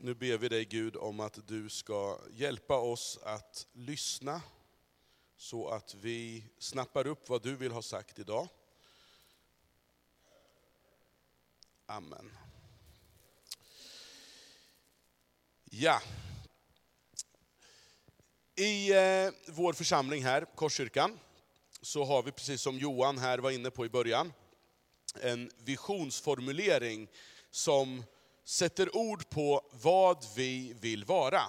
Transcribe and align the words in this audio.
Nu 0.00 0.14
ber 0.14 0.38
vi 0.38 0.48
dig 0.48 0.64
Gud 0.64 0.96
om 0.96 1.20
att 1.20 1.46
du 1.46 1.68
ska 1.68 2.18
hjälpa 2.30 2.76
oss 2.76 3.18
att 3.22 3.66
lyssna 3.72 4.42
så 5.36 5.68
att 5.68 5.94
vi 5.94 6.44
snappar 6.58 7.06
upp 7.06 7.28
vad 7.28 7.42
du 7.42 7.56
vill 7.56 7.72
ha 7.72 7.82
sagt 7.82 8.18
idag. 8.18 8.48
Amen. 11.86 12.36
Ja. 15.64 16.02
I 18.54 18.92
eh, 18.92 19.30
vår 19.46 19.72
församling 19.72 20.24
här, 20.24 20.46
Korskyrkan, 20.54 21.18
så 21.82 22.04
har 22.04 22.22
vi 22.22 22.32
precis 22.32 22.62
som 22.62 22.78
Johan 22.78 23.18
här 23.18 23.38
var 23.38 23.50
inne 23.50 23.70
på 23.70 23.86
i 23.86 23.88
början, 23.88 24.32
en 25.20 25.50
visionsformulering 25.58 27.08
som 27.50 28.04
sätter 28.48 28.96
ord 28.96 29.30
på 29.30 29.70
vad 29.72 30.24
vi 30.36 30.72
vill 30.72 31.04
vara. 31.04 31.42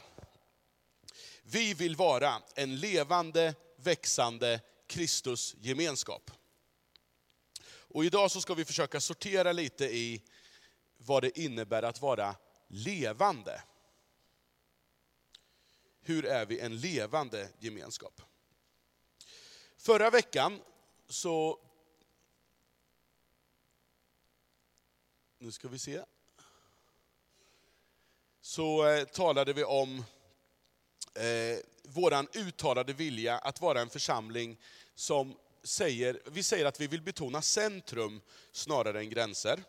Vi 1.43 1.73
vill 1.73 1.95
vara 1.95 2.41
en 2.55 2.75
levande, 2.75 3.55
växande 3.75 4.61
Kristusgemenskap. 4.87 6.31
Och 7.67 8.05
idag 8.05 8.31
så 8.31 8.41
ska 8.41 8.53
vi 8.53 8.65
försöka 8.65 8.99
sortera 8.99 9.51
lite 9.51 9.85
i 9.85 10.23
vad 10.97 11.23
det 11.23 11.39
innebär 11.39 11.83
att 11.83 12.01
vara 12.01 12.35
levande. 12.67 13.63
Hur 16.01 16.25
är 16.25 16.45
vi 16.45 16.59
en 16.59 16.79
levande 16.79 17.49
gemenskap? 17.59 18.21
Förra 19.77 20.09
veckan 20.09 20.61
så... 21.09 21.59
Nu 25.37 25.51
ska 25.51 25.67
vi 25.67 25.79
se. 25.79 26.03
Så 28.49 28.87
eh, 28.87 29.05
talade 29.05 29.53
vi 29.53 29.63
om 29.63 30.05
eh, 31.15 31.57
våran 31.83 32.27
uttalade 32.33 32.93
vilja 32.93 33.37
att 33.37 33.61
vara 33.61 33.81
en 33.81 33.89
församling 33.89 34.57
som 34.95 35.35
säger, 35.63 36.21
vi 36.25 36.43
säger 36.43 36.65
att 36.65 36.79
vi 36.79 36.87
vill 36.87 37.01
betona 37.01 37.41
centrum 37.41 38.21
snarare 38.51 38.99
än 38.99 39.09
gränser. 39.09 39.63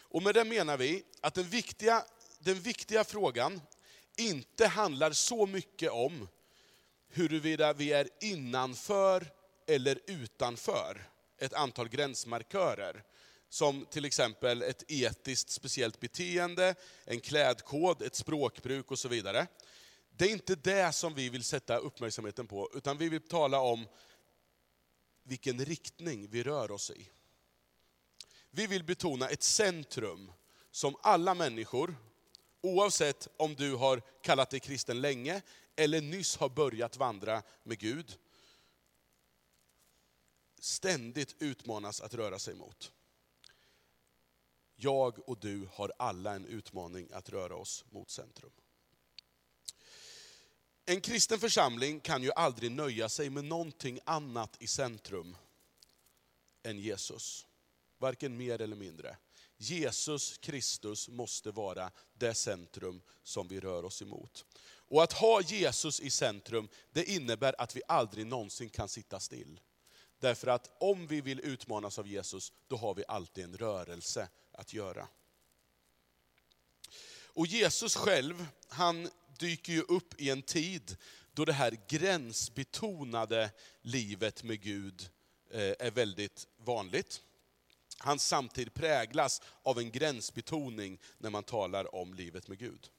Och 0.00 0.22
med 0.22 0.34
det 0.34 0.44
menar 0.44 0.76
vi 0.76 1.04
att 1.20 1.34
den 1.34 1.44
viktiga, 1.44 2.04
den 2.38 2.60
viktiga 2.60 3.04
frågan 3.04 3.60
inte 4.16 4.66
handlar 4.66 5.12
så 5.12 5.46
mycket 5.46 5.90
om 5.90 6.28
huruvida 7.08 7.72
vi 7.72 7.92
är 7.92 8.08
innanför 8.20 9.26
eller 9.66 10.00
utanför 10.06 11.08
ett 11.38 11.54
antal 11.54 11.88
gränsmarkörer. 11.88 13.02
Som 13.52 13.86
till 13.86 14.04
exempel 14.04 14.62
ett 14.62 14.84
etiskt 14.88 15.50
speciellt 15.50 16.00
beteende, 16.00 16.74
en 17.04 17.20
klädkod, 17.20 18.02
ett 18.02 18.14
språkbruk 18.14 18.90
och 18.90 18.98
så 18.98 19.08
vidare. 19.08 19.46
Det 20.10 20.24
är 20.24 20.32
inte 20.32 20.54
det 20.54 20.92
som 20.92 21.14
vi 21.14 21.28
vill 21.28 21.44
sätta 21.44 21.76
uppmärksamheten 21.76 22.46
på, 22.46 22.70
utan 22.74 22.98
vi 22.98 23.08
vill 23.08 23.28
tala 23.28 23.60
om 23.60 23.86
vilken 25.22 25.64
riktning 25.64 26.28
vi 26.30 26.42
rör 26.42 26.70
oss 26.70 26.90
i. 26.90 27.08
Vi 28.50 28.66
vill 28.66 28.84
betona 28.84 29.28
ett 29.28 29.42
centrum 29.42 30.32
som 30.70 30.96
alla 31.02 31.34
människor, 31.34 31.96
oavsett 32.60 33.28
om 33.36 33.54
du 33.54 33.74
har 33.74 34.02
kallat 34.22 34.50
dig 34.50 34.60
kristen 34.60 35.00
länge 35.00 35.42
eller 35.76 36.00
nyss 36.00 36.36
har 36.36 36.48
börjat 36.48 36.96
vandra 36.96 37.42
med 37.62 37.78
Gud, 37.78 38.18
ständigt 40.60 41.36
utmanas 41.38 42.00
att 42.00 42.14
röra 42.14 42.38
sig 42.38 42.54
mot. 42.54 42.92
Jag 44.82 45.28
och 45.28 45.38
du 45.38 45.68
har 45.72 45.92
alla 45.96 46.34
en 46.34 46.46
utmaning 46.46 47.08
att 47.12 47.28
röra 47.28 47.56
oss 47.56 47.84
mot 47.90 48.10
centrum. 48.10 48.50
En 50.84 51.00
kristen 51.00 51.38
församling 51.38 52.00
kan 52.00 52.22
ju 52.22 52.32
aldrig 52.32 52.70
nöja 52.70 53.08
sig 53.08 53.30
med 53.30 53.44
någonting 53.44 54.00
annat 54.04 54.56
i 54.58 54.66
centrum 54.66 55.36
än 56.62 56.78
Jesus. 56.78 57.46
Varken 57.98 58.36
mer 58.36 58.60
eller 58.60 58.76
mindre. 58.76 59.16
Jesus 59.56 60.38
Kristus 60.38 61.08
måste 61.08 61.50
vara 61.50 61.90
det 62.12 62.34
centrum 62.34 63.02
som 63.22 63.48
vi 63.48 63.60
rör 63.60 63.84
oss 63.84 64.02
emot. 64.02 64.44
Och 64.62 65.02
att 65.02 65.12
ha 65.12 65.40
Jesus 65.40 66.00
i 66.00 66.10
centrum, 66.10 66.68
det 66.92 67.04
innebär 67.04 67.54
att 67.58 67.76
vi 67.76 67.82
aldrig 67.88 68.26
någonsin 68.26 68.70
kan 68.70 68.88
sitta 68.88 69.20
still. 69.20 69.60
Därför 70.18 70.48
att 70.48 70.76
om 70.80 71.06
vi 71.06 71.20
vill 71.20 71.40
utmanas 71.40 71.98
av 71.98 72.06
Jesus, 72.06 72.52
då 72.68 72.76
har 72.76 72.94
vi 72.94 73.04
alltid 73.08 73.44
en 73.44 73.56
rörelse 73.56 74.28
att 74.60 74.72
göra. 74.72 75.08
Och 77.32 77.46
Jesus 77.46 77.96
själv, 77.96 78.46
han 78.68 79.10
dyker 79.38 79.72
ju 79.72 79.80
upp 79.80 80.20
i 80.20 80.30
en 80.30 80.42
tid 80.42 80.96
då 81.32 81.44
det 81.44 81.52
här 81.52 81.78
gränsbetonade 81.88 83.50
livet 83.82 84.42
med 84.42 84.60
Gud 84.60 85.10
eh, 85.50 85.74
är 85.78 85.90
väldigt 85.90 86.46
vanligt. 86.56 87.22
Han 87.98 88.18
samtidigt 88.18 88.74
präglas 88.74 89.42
av 89.62 89.78
en 89.78 89.90
gränsbetoning 89.90 90.98
när 91.18 91.30
man 91.30 91.44
talar 91.44 91.94
om 91.94 92.14
livet 92.14 92.48
med 92.48 92.58
Gud. 92.58 92.90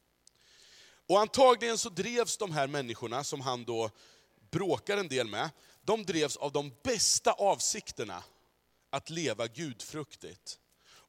Och 1.08 1.20
antagligen 1.20 1.78
så 1.78 1.90
drevs 1.90 2.38
de 2.38 2.52
här 2.52 2.68
människorna 2.68 3.24
som 3.24 3.42
han 3.42 3.66
då 3.66 3.90
bråkar 4.52 4.98
en 4.98 5.08
del 5.08 5.28
med, 5.28 5.50
de 5.82 6.06
drevs 6.06 6.38
av 6.38 6.52
de 6.52 6.74
bästa 6.84 7.32
avsikterna 7.32 8.24
att 8.90 9.10
leva 9.10 9.48
gudfruktigt. 9.48 10.60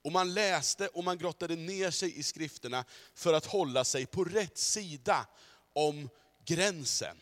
Och 0.02 0.12
man 0.12 0.34
läste 0.34 0.88
och 0.88 1.04
man 1.04 1.18
grottade 1.18 1.56
ner 1.56 1.90
sig 1.90 2.18
i 2.18 2.22
skrifterna 2.22 2.84
för 3.14 3.32
att 3.32 3.46
hålla 3.46 3.84
sig 3.84 4.06
på 4.06 4.24
rätt 4.24 4.58
sida 4.58 5.26
om 5.72 6.08
gränsen. 6.44 7.16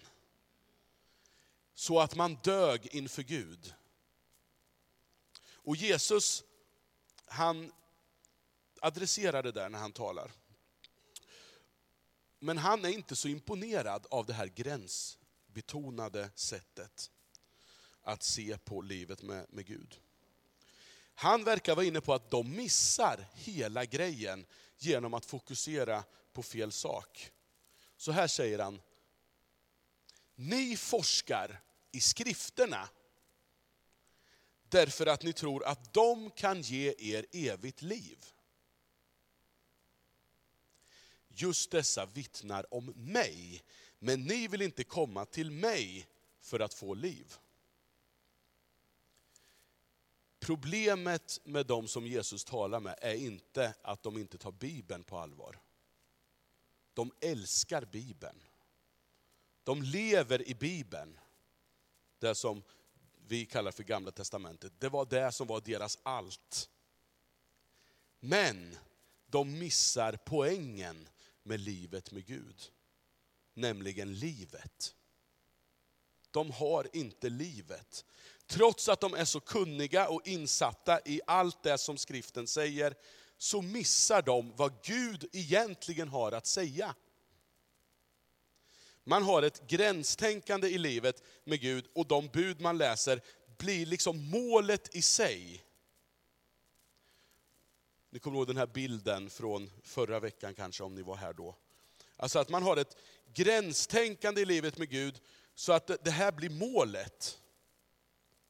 Så 1.75 2.01
att 2.01 2.15
man 2.15 2.35
dög 2.35 2.87
inför 2.87 3.23
Gud. 3.23 3.75
Och 5.53 5.77
Jesus, 5.77 6.45
han 7.27 7.73
adresserar 8.81 9.43
det 9.43 9.53
där 9.53 9.69
när 9.69 9.79
han 9.79 9.93
talar. 9.93 10.33
Men 12.39 12.59
han 12.59 12.85
är 12.85 12.89
inte 12.89 13.17
så 13.17 13.29
imponerad 13.29 14.07
av 14.11 14.27
det 14.27 14.33
här 14.33 14.47
gränsbetonade 14.47 16.31
sättet 16.35 17.11
att 18.03 18.23
se 18.23 18.59
på 18.59 18.81
livet 18.83 19.23
med, 19.23 19.47
med 19.49 19.67
Gud. 19.67 20.01
Han 21.21 21.45
verkar 21.45 21.75
vara 21.75 21.87
inne 21.87 22.01
på 22.01 22.15
att 22.15 22.31
de 22.31 22.57
missar 22.57 23.27
hela 23.35 23.85
grejen 23.85 24.47
genom 24.79 25.15
att 25.15 25.25
fokusera 25.25 26.05
på 26.33 26.43
fel 26.43 26.73
sak. 26.73 27.31
Så 27.97 28.13
här 28.13 28.27
säger 28.27 28.59
han, 28.59 28.81
ni 30.35 30.77
forskar 30.77 31.61
i 31.93 32.01
skrifterna 32.01 32.89
därför 34.69 35.07
att 35.07 35.23
ni 35.23 35.33
tror 35.33 35.65
att 35.65 35.93
de 35.93 36.31
kan 36.31 36.63
ge 36.63 36.95
er 36.99 37.27
evigt 37.33 37.83
liv. 37.83 38.19
Just 41.29 41.71
dessa 41.71 42.07
vittnar 42.07 42.75
om 42.75 42.87
mig, 42.97 43.63
men 43.99 44.25
ni 44.25 44.49
vill 44.49 44.63
inte 44.63 44.85
komma 44.85 45.25
till 45.25 45.51
mig 45.51 46.07
för 46.41 46.61
att 46.61 46.75
få 46.75 46.95
liv. 46.95 47.39
Problemet 50.41 51.41
med 51.45 51.67
de 51.67 51.89
som 51.89 52.07
Jesus 52.07 52.45
talar 52.45 52.81
med 52.81 52.99
är 53.01 53.15
inte 53.15 53.75
att 53.83 54.03
de 54.03 54.19
inte 54.19 54.39
tar 54.39 54.53
Bibeln 54.53 55.05
på 55.05 55.19
allvar. 55.19 55.61
De 56.95 57.13
älskar 57.21 57.85
Bibeln. 57.85 58.43
De 59.65 59.83
lever 59.83 60.49
i 60.49 60.55
Bibeln. 60.55 61.19
Det 62.19 62.35
som 62.35 62.63
vi 63.27 63.47
kallar 63.47 63.73
för 63.73 63.83
Gamla 63.83 64.11
Testamentet. 64.11 64.73
Det 64.79 64.89
var 64.89 65.07
det 65.07 65.33
som 65.33 65.47
var 65.47 65.61
deras 65.61 65.99
allt. 66.03 66.71
Men 68.21 68.77
de 69.27 69.59
missar 69.59 70.19
poängen 70.25 71.09
med 71.43 71.61
livet 71.61 72.13
med 72.13 72.27
Gud. 72.27 72.73
Nämligen 73.55 74.15
livet. 74.15 74.95
De 76.31 76.51
har 76.51 76.97
inte 76.97 77.29
livet. 77.29 78.05
Trots 78.51 78.89
att 78.89 79.01
de 79.01 79.15
är 79.15 79.25
så 79.25 79.41
kunniga 79.41 80.09
och 80.09 80.29
insatta 80.29 81.01
i 81.05 81.21
allt 81.27 81.63
det 81.63 81.79
som 81.79 81.99
skriften 81.99 82.47
säger, 82.47 82.95
så 83.39 83.63
missar 83.63 84.23
de 84.23 84.53
vad 84.57 84.83
Gud 84.83 85.29
egentligen 85.33 86.09
har 86.09 86.33
att 86.33 86.47
säga. 86.47 86.95
Man 89.05 89.23
har 89.23 89.43
ett 89.43 89.67
gränstänkande 89.69 90.69
i 90.69 90.79
livet 90.79 91.23
med 91.45 91.61
Gud 91.61 91.87
och 91.95 92.07
de 92.07 92.29
bud 92.29 92.61
man 92.61 92.79
läser 92.79 93.21
blir 93.59 93.87
liksom 93.87 94.31
målet 94.31 94.95
i 94.95 95.03
sig. 95.03 95.65
Ni 98.11 98.19
kommer 98.19 98.37
ihåg 98.37 98.47
den 98.47 98.57
här 98.57 98.67
bilden 98.67 99.31
från 99.31 99.71
förra 99.83 100.21
veckan 100.21 100.55
kanske, 100.55 100.83
om 100.85 100.95
ni 100.95 101.03
var 101.03 101.17
här 101.17 101.33
då. 101.33 101.57
Alltså 102.17 102.39
att 102.39 102.49
man 102.49 102.63
har 102.63 102.77
ett 102.77 102.97
gränstänkande 103.35 104.41
i 104.41 104.45
livet 104.45 104.79
med 104.79 104.91
Gud, 104.91 105.21
så 105.55 105.73
att 105.73 106.05
det 106.05 106.11
här 106.11 106.33
blir 106.33 106.51
målet. 106.51 107.39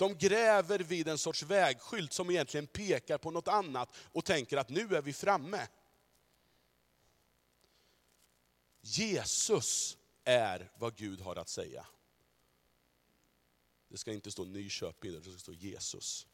De 0.01 0.19
gräver 0.19 0.79
vid 0.79 1.09
en 1.09 1.19
sorts 1.19 1.43
vägskylt 1.43 2.13
som 2.13 2.31
egentligen 2.31 2.67
pekar 2.67 3.19
på 3.19 3.31
något 3.31 3.49
annat 3.49 3.97
och 4.13 4.25
tänker 4.25 4.57
att 4.57 4.69
nu 4.69 4.97
är 4.97 5.03
vi 5.03 5.13
framme. 5.13 5.69
Jesus 8.81 9.99
är 10.25 10.71
vad 10.79 10.97
Gud 10.97 11.21
har 11.21 11.37
att 11.37 11.49
säga. 11.49 11.87
Det 13.89 13.99
ska 13.99 14.13
inte 14.13 14.31
stå 14.31 14.45
Nyköping, 14.45 15.13
det 15.13 15.23
ska 15.23 15.39
stå 15.39 15.53
Jesus. 15.53 16.27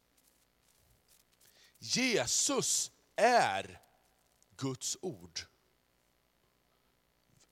Jesus 1.77 2.91
är 3.15 3.81
Guds 4.57 4.97
ord. 5.01 5.39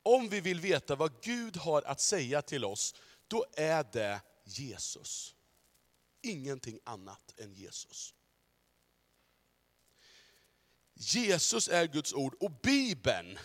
Om 0.04 0.30
vi 0.30 0.42
vill 0.42 0.60
veta 0.60 0.96
vad 0.96 1.22
Gud 1.22 1.58
har 1.58 1.82
att 1.82 2.02
säga 2.02 2.42
till 2.42 2.66
oss, 2.66 2.96
då 3.28 3.46
är 3.54 3.86
det 3.92 4.22
Jesus. 4.44 5.35
Ingenting 6.26 6.80
annat 6.84 7.40
än 7.40 7.54
Jesus. 7.54 8.14
Jesus 10.94 11.68
är 11.68 11.88
Guds 11.88 12.14
ord 12.14 12.34
och 12.40 12.52
Bibeln 12.64 13.40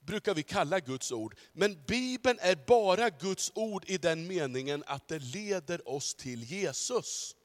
brukar 0.00 0.34
vi 0.34 0.42
kalla 0.42 0.80
Guds 0.80 1.12
ord. 1.12 1.38
Men 1.52 1.84
Bibeln 1.86 2.38
är 2.40 2.56
bara 2.66 3.10
Guds 3.10 3.52
ord 3.54 3.84
i 3.88 3.98
den 3.98 4.26
meningen 4.26 4.84
att 4.86 5.08
det 5.08 5.18
leder 5.18 5.88
oss 5.88 6.14
till 6.14 6.42
Jesus. 6.42 7.36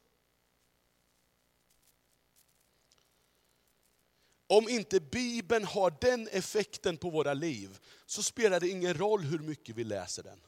Om 4.47 4.69
inte 4.69 4.99
Bibeln 4.99 5.65
har 5.65 5.97
den 6.01 6.27
effekten 6.27 6.97
på 6.97 7.09
våra 7.09 7.33
liv, 7.33 7.79
så 8.05 8.23
spelar 8.23 8.59
det 8.59 8.69
ingen 8.69 8.93
roll 8.93 9.21
hur 9.21 9.39
mycket 9.39 9.75
vi 9.75 9.83
läser 9.83 10.23
den. 10.23 10.41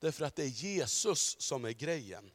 Därför 0.00 0.24
att 0.24 0.36
det 0.36 0.42
är 0.42 0.46
Jesus 0.46 1.36
som 1.40 1.64
är 1.64 1.72
grejen. 1.72 2.30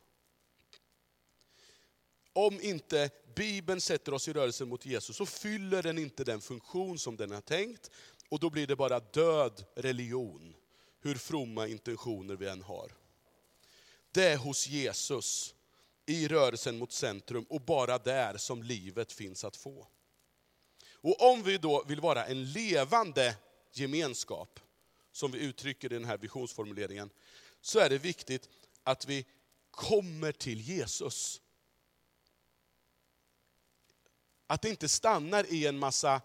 Om 2.33 2.61
inte 2.61 3.09
Bibeln 3.35 3.81
sätter 3.81 4.13
oss 4.13 4.27
i 4.27 4.33
rörelse 4.33 4.65
mot 4.65 4.85
Jesus, 4.85 5.17
så 5.17 5.25
fyller 5.25 5.83
den 5.83 5.97
inte 5.97 6.23
den 6.23 6.41
funktion 6.41 6.99
som 6.99 7.17
den 7.17 7.31
har 7.31 7.41
tänkt. 7.41 7.91
Och 8.29 8.39
då 8.39 8.49
blir 8.49 8.67
det 8.67 8.75
bara 8.75 8.99
död 8.99 9.65
religion, 9.75 10.55
hur 10.99 11.15
fromma 11.15 11.67
intentioner 11.67 12.35
vi 12.35 12.47
än 12.47 12.61
har. 12.61 12.91
Det 14.11 14.27
är 14.27 14.37
hos 14.37 14.67
Jesus, 14.67 15.55
i 16.05 16.27
rörelsen 16.27 16.77
mot 16.77 16.91
centrum, 16.91 17.45
och 17.49 17.61
bara 17.61 17.97
där 17.97 18.37
som 18.37 18.63
livet 18.63 19.11
finns 19.11 19.43
att 19.43 19.55
få. 19.55 19.87
Och 20.93 21.31
om 21.31 21.43
vi 21.43 21.57
då 21.57 21.83
vill 21.83 22.01
vara 22.01 22.25
en 22.25 22.51
levande 22.51 23.35
gemenskap, 23.73 24.59
som 25.11 25.31
vi 25.31 25.39
uttrycker 25.39 25.91
i 25.93 25.95
den 25.95 26.05
här 26.05 26.17
visionsformuleringen, 26.17 27.09
så 27.61 27.79
är 27.79 27.89
det 27.89 27.97
viktigt 27.97 28.49
att 28.83 29.05
vi 29.05 29.25
kommer 29.71 30.31
till 30.31 30.61
Jesus. 30.61 31.41
Att 34.47 34.61
det 34.61 34.69
inte 34.69 34.89
stannar 34.89 35.53
i 35.53 35.67
en 35.67 35.79
massa 35.79 36.21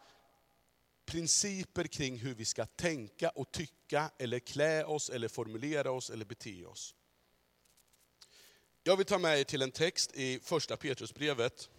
principer 1.07 1.85
kring 1.85 2.19
hur 2.19 2.35
vi 2.35 2.45
ska 2.45 2.67
tänka 2.67 3.31
och 3.31 3.53
tycka, 3.53 4.11
eller 4.19 4.39
klä 4.39 4.85
oss, 4.85 5.11
eller 5.11 5.29
formulera 5.29 5.91
oss, 5.91 6.11
eller 6.11 6.25
bete 6.25 6.65
oss. 6.65 6.95
Jag 8.83 8.97
vill 8.97 9.07
ta 9.07 9.19
med 9.19 9.41
er 9.41 9.45
till 9.45 9.63
en 9.63 9.71
text 9.71 10.11
i 10.15 10.41
första 10.41 10.77
Petrusbrevet, 10.77 11.71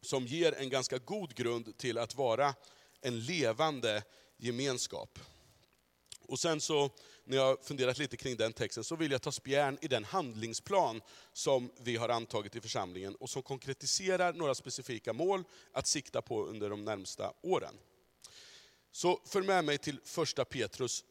som 0.00 0.26
ger 0.26 0.52
en 0.52 0.68
ganska 0.68 0.98
god 0.98 1.34
grund 1.34 1.78
till 1.78 1.98
att 1.98 2.14
vara 2.14 2.54
en 3.00 3.20
levande 3.20 4.02
gemenskap. 4.36 5.18
Och 6.28 6.38
sen 6.38 6.60
så, 6.60 6.90
när 7.24 7.36
jag 7.36 7.64
funderat 7.64 7.98
lite 7.98 8.16
kring 8.16 8.36
den 8.36 8.52
texten, 8.52 8.84
så 8.84 8.96
vill 8.96 9.10
jag 9.10 9.22
ta 9.22 9.32
spjärn 9.32 9.78
i 9.80 9.88
den 9.88 10.04
handlingsplan 10.04 11.02
som 11.32 11.70
vi 11.80 11.96
har 11.96 12.08
antagit 12.08 12.56
i 12.56 12.60
församlingen 12.60 13.14
och 13.14 13.30
som 13.30 13.42
konkretiserar 13.42 14.32
några 14.32 14.54
specifika 14.54 15.12
mål 15.12 15.44
att 15.72 15.86
sikta 15.86 16.22
på 16.22 16.44
under 16.44 16.70
de 16.70 16.84
närmsta 16.84 17.32
åren. 17.42 17.74
Så 18.90 19.20
följ 19.24 19.46
med 19.46 19.64
mig 19.64 19.78
till 19.78 20.00
första 20.04 20.44
Petrus 20.44 21.04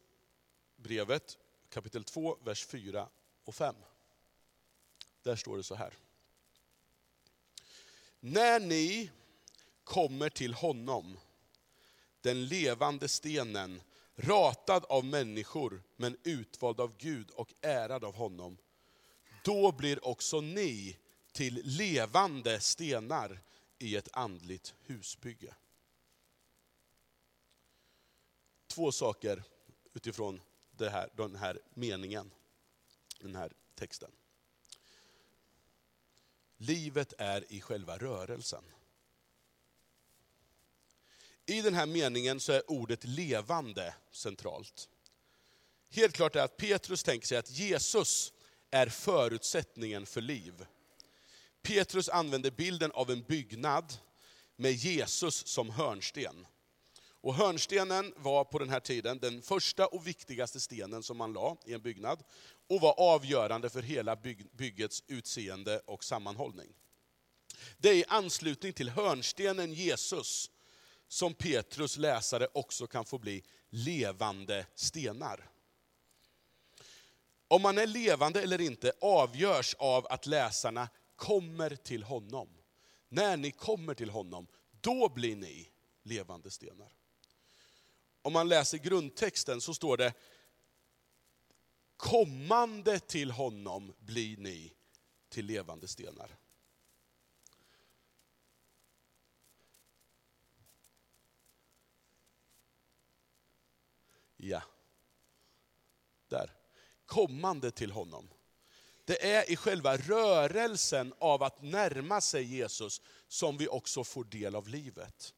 brevet, 0.76 1.38
kapitel 1.70 2.04
2, 2.04 2.38
vers 2.44 2.66
4 2.66 3.08
och 3.44 3.54
5. 3.54 3.74
Där 5.22 5.36
står 5.36 5.56
det 5.56 5.62
så 5.62 5.74
här. 5.74 5.94
När 8.20 8.60
ni 8.60 9.10
kommer 9.84 10.30
till 10.30 10.54
honom, 10.54 11.18
den 12.20 12.46
levande 12.46 13.08
stenen, 13.08 13.82
ratad 14.18 14.84
av 14.84 15.04
människor, 15.04 15.82
men 15.96 16.16
utvald 16.22 16.80
av 16.80 16.96
Gud 16.98 17.30
och 17.30 17.54
ärad 17.60 18.04
av 18.04 18.14
honom, 18.14 18.58
då 19.44 19.72
blir 19.72 20.06
också 20.06 20.40
ni 20.40 20.98
till 21.32 21.62
levande 21.64 22.60
stenar 22.60 23.40
i 23.78 23.96
ett 23.96 24.08
andligt 24.12 24.74
husbygge. 24.80 25.54
Två 28.66 28.92
saker 28.92 29.42
utifrån 29.94 30.40
det 30.70 30.90
här, 30.90 31.10
den 31.16 31.36
här 31.36 31.60
meningen, 31.74 32.30
den 33.20 33.36
här 33.36 33.52
texten. 33.74 34.10
Livet 36.56 37.12
är 37.18 37.52
i 37.52 37.60
själva 37.60 37.98
rörelsen. 37.98 38.64
I 41.48 41.62
den 41.62 41.74
här 41.74 41.86
meningen 41.86 42.40
så 42.40 42.52
är 42.52 42.70
ordet 42.70 43.04
levande 43.04 43.94
centralt. 44.10 44.88
Helt 45.90 46.14
klart 46.14 46.36
är 46.36 46.40
att 46.40 46.56
Petrus 46.56 47.02
tänker 47.02 47.26
sig 47.26 47.38
att 47.38 47.50
Jesus 47.50 48.32
är 48.70 48.86
förutsättningen 48.88 50.06
för 50.06 50.20
liv. 50.20 50.66
Petrus 51.62 52.08
använder 52.08 52.50
bilden 52.50 52.90
av 52.92 53.10
en 53.10 53.22
byggnad 53.22 53.94
med 54.56 54.72
Jesus 54.72 55.46
som 55.46 55.70
hörnsten. 55.70 56.46
Och 57.20 57.34
hörnstenen 57.34 58.14
var 58.16 58.44
på 58.44 58.58
den 58.58 58.70
här 58.70 58.80
tiden 58.80 59.18
den 59.18 59.42
första 59.42 59.86
och 59.86 60.06
viktigaste 60.06 60.60
stenen 60.60 61.02
som 61.02 61.16
man 61.16 61.32
la 61.32 61.56
i 61.66 61.72
en 61.72 61.82
byggnad, 61.82 62.22
och 62.66 62.80
var 62.80 63.00
avgörande 63.00 63.70
för 63.70 63.82
hela 63.82 64.16
byggets 64.52 65.04
utseende 65.06 65.78
och 65.78 66.04
sammanhållning. 66.04 66.68
Det 67.78 67.88
är 67.88 67.94
i 67.94 68.04
anslutning 68.08 68.72
till 68.72 68.90
hörnstenen 68.90 69.72
Jesus 69.72 70.50
som 71.08 71.34
Petrus 71.34 71.96
läsare 71.96 72.48
också 72.52 72.86
kan 72.86 73.04
få 73.04 73.18
bli 73.18 73.42
levande 73.70 74.66
stenar. 74.74 75.50
Om 77.48 77.62
man 77.62 77.78
är 77.78 77.86
levande 77.86 78.42
eller 78.42 78.60
inte 78.60 78.92
avgörs 79.00 79.74
av 79.74 80.06
att 80.06 80.26
läsarna 80.26 80.88
kommer 81.16 81.76
till 81.76 82.02
honom. 82.02 82.48
När 83.08 83.36
ni 83.36 83.50
kommer 83.50 83.94
till 83.94 84.10
honom, 84.10 84.46
då 84.80 85.08
blir 85.08 85.36
ni 85.36 85.68
levande 86.02 86.50
stenar. 86.50 86.92
Om 88.22 88.32
man 88.32 88.48
läser 88.48 88.78
grundtexten 88.78 89.60
så 89.60 89.74
står 89.74 89.96
det, 89.96 90.12
kommande 91.96 92.98
till 92.98 93.30
honom 93.30 93.92
blir 93.98 94.36
ni 94.36 94.72
till 95.28 95.46
levande 95.46 95.88
stenar. 95.88 96.36
Ja, 104.40 104.62
där. 106.28 106.54
Kommande 107.06 107.70
till 107.70 107.90
honom. 107.90 108.28
Det 109.04 109.32
är 109.32 109.50
i 109.50 109.56
själva 109.56 109.96
rörelsen 109.96 111.14
av 111.18 111.42
att 111.42 111.62
närma 111.62 112.20
sig 112.20 112.44
Jesus 112.44 113.00
som 113.28 113.56
vi 113.56 113.68
också 113.68 114.04
får 114.04 114.24
del 114.24 114.54
av 114.54 114.68
livet. 114.68 115.34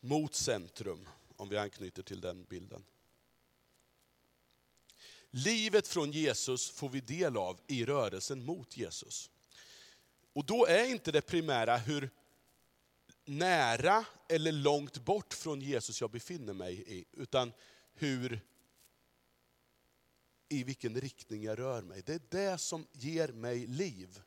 Mot 0.00 0.34
centrum, 0.34 1.08
om 1.36 1.48
vi 1.48 1.56
anknyter 1.56 2.02
till 2.02 2.20
den 2.20 2.44
bilden. 2.44 2.84
Livet 5.30 5.88
från 5.88 6.12
Jesus 6.12 6.70
får 6.70 6.88
vi 6.88 7.00
del 7.00 7.36
av 7.36 7.60
i 7.66 7.84
rörelsen 7.84 8.44
mot 8.44 8.76
Jesus. 8.76 9.30
Och 10.32 10.44
då 10.44 10.66
är 10.66 10.84
inte 10.84 11.12
det 11.12 11.20
primära 11.22 11.76
hur 11.76 12.10
nära 13.24 14.04
eller 14.28 14.52
långt 14.52 14.98
bort 14.98 15.34
från 15.34 15.60
Jesus 15.60 16.00
jag 16.00 16.10
befinner 16.10 16.52
mig 16.52 16.84
i, 16.86 17.04
utan 17.12 17.52
hur, 17.94 18.40
i 20.48 20.64
vilken 20.64 21.00
riktning 21.00 21.42
jag 21.42 21.58
rör 21.58 21.82
mig. 21.82 22.02
Det 22.06 22.14
är 22.14 22.22
det 22.28 22.58
som 22.58 22.86
ger 22.92 23.28
mig 23.28 23.66
liv. 23.66 24.22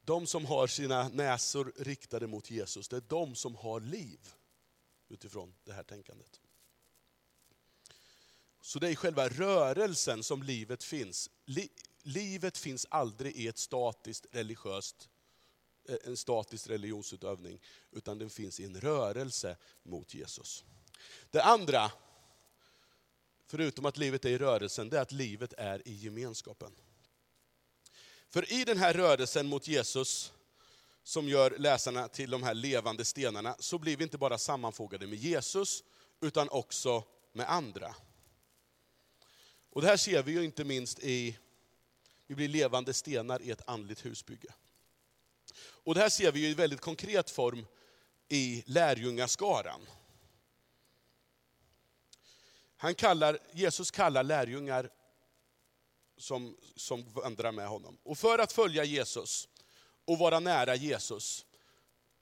De 0.00 0.26
som 0.26 0.44
har 0.44 0.66
sina 0.66 1.08
näsor 1.08 1.72
riktade 1.76 2.26
mot 2.26 2.50
Jesus, 2.50 2.88
det 2.88 2.96
är 2.96 3.00
de 3.00 3.34
som 3.34 3.54
har 3.54 3.80
liv 3.80 4.34
utifrån 5.08 5.54
det 5.64 5.72
här 5.72 5.82
tänkandet. 5.82 6.40
Så 8.60 8.78
det 8.78 8.88
är 8.88 8.90
i 8.90 8.96
själva 8.96 9.28
rörelsen 9.28 10.22
som 10.22 10.42
livet 10.42 10.84
finns. 10.84 11.30
livet 12.02 12.58
finns 12.58 12.86
aldrig 12.90 13.36
i 13.36 13.48
ett 13.48 13.58
statiskt 13.58 14.26
religiöst, 14.32 15.08
Eh, 15.88 15.96
en 16.04 16.16
statisk 16.16 16.68
religionsutövning, 16.68 17.60
utan 17.92 18.18
den 18.18 18.30
finns 18.30 18.60
i 18.60 18.64
en 18.64 18.80
rörelse 18.80 19.56
mot 19.82 20.14
Jesus. 20.14 20.64
Det 21.30 21.42
andra, 21.42 21.90
förutom 23.46 23.86
att 23.86 23.96
livet 23.96 24.24
är 24.24 24.28
i 24.28 24.38
rörelsen, 24.38 24.88
det 24.88 24.98
är 24.98 25.02
att 25.02 25.12
livet 25.12 25.52
är 25.52 25.88
i 25.88 25.92
gemenskapen. 25.92 26.72
För 28.28 28.52
i 28.52 28.64
den 28.64 28.78
här 28.78 28.94
rörelsen 28.94 29.46
mot 29.46 29.68
Jesus, 29.68 30.32
som 31.02 31.28
gör 31.28 31.58
läsarna 31.58 32.08
till 32.08 32.30
de 32.30 32.42
här 32.42 32.54
levande 32.54 33.04
stenarna, 33.04 33.56
så 33.58 33.78
blir 33.78 33.96
vi 33.96 34.04
inte 34.04 34.18
bara 34.18 34.38
sammanfogade 34.38 35.06
med 35.06 35.18
Jesus, 35.18 35.84
utan 36.20 36.48
också 36.48 37.04
med 37.32 37.50
andra. 37.50 37.94
Och 39.70 39.82
det 39.82 39.88
här 39.88 39.96
ser 39.96 40.22
vi 40.22 40.32
ju 40.32 40.44
inte 40.44 40.64
minst 40.64 40.98
i, 40.98 41.38
vi 42.26 42.34
blir 42.34 42.48
levande 42.48 42.94
stenar 42.94 43.42
i 43.42 43.50
ett 43.50 43.68
andligt 43.68 44.04
husbygge. 44.04 44.54
Och 45.86 45.94
det 45.94 46.00
här 46.00 46.08
ser 46.08 46.32
vi 46.32 46.40
ju 46.40 46.46
i 46.46 46.54
väldigt 46.54 46.80
konkret 46.80 47.30
form 47.30 47.66
i 48.28 48.62
lärjungaskaran. 48.66 49.80
Han 52.76 52.94
kallar, 52.94 53.38
Jesus 53.52 53.90
kallar 53.90 54.22
lärjungar 54.22 54.90
som, 56.16 56.56
som 56.76 57.12
vandrar 57.12 57.52
med 57.52 57.68
honom. 57.68 57.98
Och 58.02 58.18
för 58.18 58.38
att 58.38 58.52
följa 58.52 58.84
Jesus 58.84 59.48
och 60.04 60.18
vara 60.18 60.40
nära 60.40 60.74
Jesus, 60.74 61.46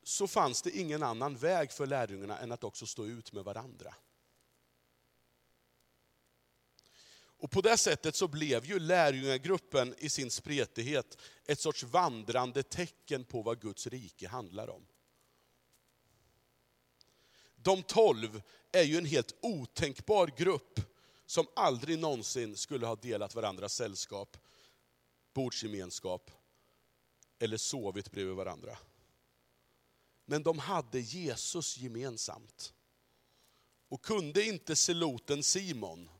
så 0.02 0.26
fanns 0.26 0.62
det 0.62 0.70
ingen 0.70 1.02
annan 1.02 1.36
väg 1.36 1.72
för 1.72 1.86
lärjungarna 1.86 2.38
än 2.38 2.52
att 2.52 2.64
också 2.64 2.86
stå 2.86 3.06
ut 3.06 3.32
med 3.32 3.44
varandra. 3.44 3.94
Och 7.44 7.50
på 7.50 7.60
det 7.60 7.76
sättet 7.76 8.16
så 8.16 8.28
blev 8.28 8.64
ju 8.64 8.78
lärjungagruppen 8.78 9.94
i 9.98 10.08
sin 10.08 10.30
spretighet 10.30 11.18
ett 11.46 11.60
sorts 11.60 11.82
vandrande 11.82 12.62
tecken 12.62 13.24
på 13.24 13.42
vad 13.42 13.60
Guds 13.60 13.86
rike 13.86 14.28
handlar 14.28 14.70
om. 14.70 14.86
De 17.56 17.82
tolv 17.82 18.42
är 18.72 18.82
ju 18.82 18.98
en 18.98 19.06
helt 19.06 19.34
otänkbar 19.40 20.30
grupp 20.36 20.80
som 21.26 21.46
aldrig 21.56 21.98
någonsin 21.98 22.56
skulle 22.56 22.86
ha 22.86 22.96
delat 22.96 23.34
varandras 23.34 23.74
sällskap, 23.74 24.36
bordsgemenskap 25.32 26.30
eller 27.38 27.56
sovit 27.56 28.10
bredvid 28.10 28.34
varandra. 28.34 28.78
Men 30.24 30.42
de 30.42 30.58
hade 30.58 31.00
Jesus 31.00 31.78
gemensamt. 31.78 32.74
Och 33.88 34.02
kunde 34.02 34.42
inte 34.42 34.76
seloten 34.76 35.42
Simon, 35.42 36.10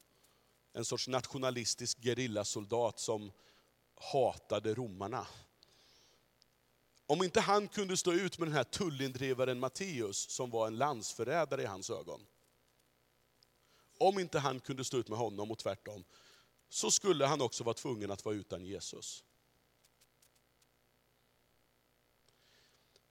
en 0.74 0.84
sorts 0.84 1.08
nationalistisk 1.08 2.02
gerillasoldat 2.02 2.98
som 2.98 3.32
hatade 3.94 4.74
romarna. 4.74 5.26
Om 7.06 7.22
inte 7.22 7.40
han 7.40 7.68
kunde 7.68 7.96
stå 7.96 8.12
ut 8.12 8.38
med 8.38 8.48
den 8.48 8.56
här 8.56 8.64
tullindrivaren 8.64 9.60
Matteus, 9.60 10.30
som 10.30 10.50
var 10.50 10.66
en 10.66 10.76
landsförrädare 10.76 11.62
i 11.62 11.66
hans 11.66 11.90
ögon. 11.90 12.26
Om 13.98 14.18
inte 14.18 14.38
han 14.38 14.60
kunde 14.60 14.84
stå 14.84 14.96
ut 14.96 15.08
med 15.08 15.18
honom 15.18 15.50
och 15.50 15.58
tvärtom, 15.58 16.04
så 16.68 16.90
skulle 16.90 17.26
han 17.26 17.40
också 17.40 17.64
vara 17.64 17.74
tvungen 17.74 18.10
att 18.10 18.24
vara 18.24 18.34
utan 18.34 18.64
Jesus. 18.64 19.24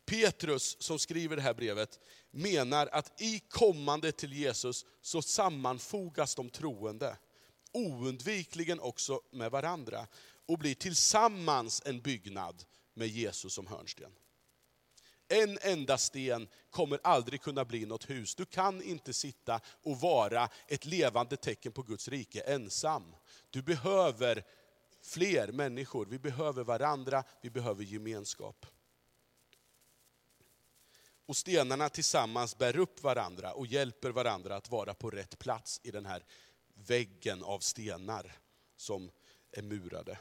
Petrus, 0.06 0.82
som 0.82 1.00
skriver 1.00 1.36
det 1.36 1.42
här 1.42 1.54
brevet, 1.54 2.00
menar 2.32 2.88
att 2.92 3.22
i 3.22 3.40
kommande 3.40 4.12
till 4.12 4.34
Jesus 4.34 4.86
så 5.02 5.22
sammanfogas 5.22 6.36
de 6.36 6.50
troende 6.50 7.18
oundvikligen 7.74 8.80
också 8.80 9.22
med 9.32 9.52
varandra 9.52 10.08
och 10.46 10.58
blir 10.58 10.76
tillsammans 10.76 11.82
en 11.86 12.02
byggnad 12.02 12.64
med 12.94 13.08
Jesus 13.08 13.54
som 13.54 13.68
hörnsten. 13.68 14.12
En 15.28 15.58
enda 15.62 15.98
sten 15.98 16.48
kommer 16.70 17.00
aldrig 17.04 17.42
kunna 17.42 17.66
bli 17.66 17.86
något 17.86 18.10
hus. 18.10 18.36
Du 18.36 18.46
kan 18.46 18.82
inte 18.82 19.14
sitta 19.14 19.60
och 19.84 20.00
vara 20.00 20.50
ett 20.68 20.86
levande 20.86 21.38
tecken 21.38 21.72
på 21.72 21.84
Guds 21.84 22.08
rike 22.08 22.42
ensam. 22.42 23.16
Du 23.50 23.62
behöver 23.62 24.44
fler 25.02 25.52
människor, 25.52 26.06
vi 26.06 26.20
behöver 26.20 26.64
varandra, 26.64 27.24
vi 27.42 27.50
behöver 27.50 27.84
gemenskap. 27.84 28.66
Och 31.26 31.38
stenarna 31.38 31.90
tillsammans 31.90 32.58
bär 32.58 32.78
upp 32.78 33.04
varandra 33.04 33.54
och 33.54 33.68
hjälper 33.68 34.10
varandra 34.10 34.56
att 34.56 34.70
vara 34.70 34.94
på 34.94 35.10
rätt 35.10 35.40
plats 35.40 35.82
i 35.84 35.92
den 35.92 36.06
här 36.06 36.26
väggen 36.88 37.44
av 37.44 37.60
stenar 37.60 38.32
som 38.76 39.12
är 39.52 39.62
murade. 39.62 40.20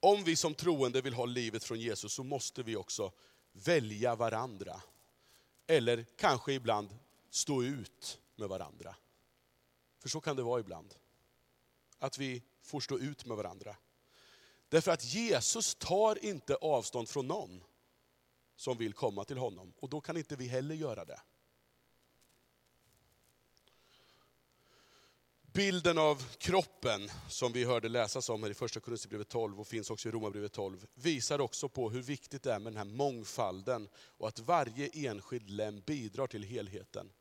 Om 0.00 0.24
vi 0.24 0.36
som 0.36 0.54
troende 0.54 1.00
vill 1.00 1.14
ha 1.14 1.24
livet 1.24 1.64
från 1.64 1.80
Jesus 1.80 2.12
så 2.12 2.24
måste 2.24 2.62
vi 2.62 2.76
också 2.76 3.12
välja 3.52 4.14
varandra. 4.14 4.82
Eller 5.66 6.06
kanske 6.16 6.52
ibland 6.52 6.98
stå 7.30 7.62
ut 7.62 8.20
med 8.36 8.48
varandra. 8.48 8.96
För 9.98 10.08
så 10.08 10.20
kan 10.20 10.36
det 10.36 10.42
vara 10.42 10.60
ibland. 10.60 10.94
Att 11.98 12.18
vi 12.18 12.42
får 12.62 12.80
stå 12.80 12.98
ut 12.98 13.24
med 13.24 13.36
varandra. 13.36 13.76
Därför 14.68 14.90
att 14.90 15.04
Jesus 15.04 15.74
tar 15.74 16.24
inte 16.24 16.54
avstånd 16.54 17.08
från 17.08 17.26
någon 17.26 17.64
som 18.56 18.78
vill 18.78 18.92
komma 18.92 19.24
till 19.24 19.38
honom. 19.38 19.72
Och 19.76 19.88
då 19.88 20.00
kan 20.00 20.16
inte 20.16 20.36
vi 20.36 20.48
heller 20.48 20.74
göra 20.74 21.04
det. 21.04 21.20
Bilden 25.56 25.98
av 25.98 26.22
kroppen, 26.38 27.10
som 27.28 27.52
vi 27.52 27.64
hörde 27.64 27.88
läsas 27.88 28.28
om 28.28 28.42
här 28.42 28.50
i 28.50 28.54
första 28.54 28.80
Korinthierbrevet 28.80 29.28
12 29.28 29.60
och 29.60 29.66
finns 29.66 29.90
också 29.90 30.08
i 30.08 30.12
Romarbrevet 30.12 30.52
12, 30.52 30.86
visar 30.94 31.40
också 31.40 31.68
på 31.68 31.90
hur 31.90 32.02
viktigt 32.02 32.42
det 32.42 32.52
är 32.52 32.58
med 32.58 32.72
den 32.72 32.76
här 32.76 32.96
mångfalden 32.96 33.88
och 33.96 34.28
att 34.28 34.38
varje 34.38 34.88
enskild 34.92 35.50
lem 35.50 35.80
bidrar 35.80 36.26
till 36.26 36.42
helheten. 36.42 37.12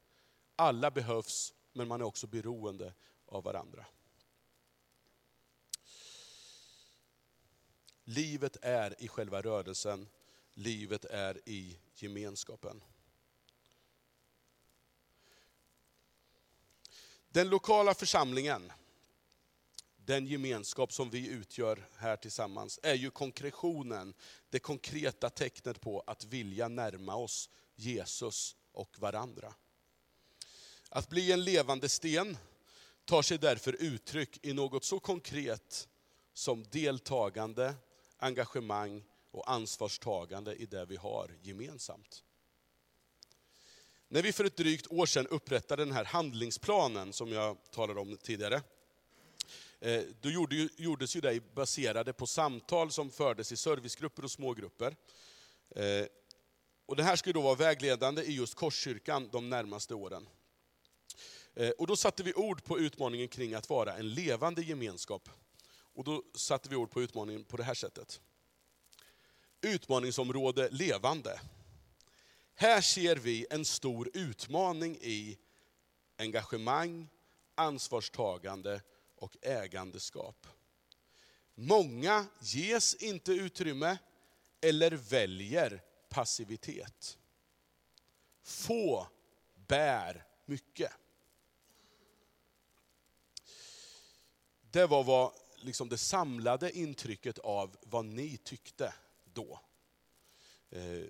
Alla 0.56 0.92
behövs, 0.92 1.54
men 1.74 1.88
man 1.88 2.02
är 2.02 2.06
också 2.06 2.28
beroende 2.28 2.94
av 3.26 3.44
varandra. 3.44 3.86
Livet 8.04 8.58
är 8.62 9.04
i 9.04 9.08
själva 9.08 9.42
rörelsen, 9.42 10.08
livet 10.54 11.06
är 11.06 11.50
i 11.50 11.80
gemenskapen. 11.94 12.84
Den 17.36 17.50
lokala 17.50 17.94
församlingen, 17.94 18.72
den 19.96 20.28
gemenskap 20.28 20.94
som 20.94 21.10
vi 21.10 21.28
utgör 21.28 21.88
här 21.98 22.16
tillsammans, 22.18 22.80
är 22.84 22.94
ju 22.94 23.12
konkretionen, 23.12 24.14
det 24.50 24.60
konkreta 24.60 25.30
tecknet 25.30 25.82
på 25.82 26.04
att 26.08 26.24
vilja 26.24 26.68
närma 26.68 27.16
oss 27.16 27.50
Jesus 27.76 28.56
och 28.72 29.00
varandra. 29.00 29.54
Att 30.90 31.10
bli 31.10 31.32
en 31.32 31.44
levande 31.44 31.90
sten 31.90 32.38
tar 33.06 33.22
sig 33.22 33.38
därför 33.38 33.74
uttryck 33.74 34.46
i 34.46 34.54
något 34.54 34.84
så 34.84 35.00
konkret 35.00 35.88
som 36.34 36.64
deltagande, 36.64 37.76
engagemang 38.18 39.04
och 39.32 39.52
ansvarstagande 39.52 40.56
i 40.56 40.66
det 40.66 40.86
vi 40.86 40.96
har 40.96 41.32
gemensamt. 41.42 42.25
När 44.08 44.22
vi 44.22 44.32
för 44.32 44.44
ett 44.44 44.58
drygt 44.58 44.92
år 44.92 45.06
sedan 45.06 45.28
upprättade 45.28 45.86
den 45.86 45.94
här 45.94 46.06
handlingsplanen 46.06 47.14
som 47.14 47.32
jag 47.32 47.58
talade 47.72 48.00
om 48.00 48.18
tidigare, 48.18 48.62
eh, 49.80 50.04
då 50.22 50.30
gjordes 50.78 51.16
ju 51.16 51.22
det 51.22 51.56
baserade 51.56 52.14
på 52.14 52.28
samtal 52.28 52.92
som 52.92 53.12
fördes 53.12 53.52
i 53.52 53.58
servicegrupper 53.58 54.24
och 54.24 54.32
smågrupper. 54.32 54.96
Eh, 55.76 56.06
och 56.86 56.96
det 56.96 57.04
här 57.04 57.16
ska 57.16 57.34
då 57.34 57.42
vara 57.42 57.56
vägledande 57.56 58.22
i 58.22 58.32
just 58.32 58.56
Korskyrkan 58.56 59.30
de 59.32 59.50
närmaste 59.50 59.94
åren. 59.94 60.28
Eh, 61.54 61.70
och 61.70 61.88
då 61.88 61.96
satte 61.96 62.24
vi 62.24 62.34
ord 62.34 62.64
på 62.64 62.80
utmaningen 62.80 63.28
kring 63.28 63.54
att 63.54 63.70
vara 63.70 63.98
en 63.98 64.14
levande 64.14 64.62
gemenskap. 64.62 65.30
Och 65.78 66.04
då 66.04 66.24
satte 66.36 66.70
vi 66.70 66.76
ord 66.76 66.92
på 66.92 67.02
utmaningen 67.02 67.44
på 67.44 67.58
det 67.58 67.64
här 67.64 67.74
sättet. 67.74 68.22
Utmaningsområde 69.62 70.70
levande. 70.72 71.40
Här 72.58 72.82
ser 72.82 73.16
vi 73.16 73.48
en 73.50 73.66
stor 73.66 74.10
utmaning 74.14 74.98
i 75.02 75.38
engagemang, 76.18 77.10
ansvarstagande 77.56 78.82
och 79.16 79.38
ägandeskap. 79.42 80.48
Många 81.56 82.26
ges 82.40 82.96
inte 82.96 83.32
utrymme 83.32 83.98
eller 84.62 84.92
väljer 84.92 85.84
passivitet. 86.10 87.18
Få 88.44 89.08
bär 89.68 90.26
mycket. 90.46 90.92
Det 94.72 94.86
var 94.86 95.04
vad, 95.04 95.34
liksom 95.58 95.90
det 95.90 95.98
samlade 95.98 96.78
intrycket 96.78 97.40
av 97.40 97.78
vad 97.82 98.06
ni 98.06 98.38
tyckte 98.38 98.94
då. 99.34 99.60
Eh, 100.70 101.06